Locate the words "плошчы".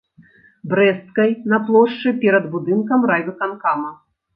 1.69-2.17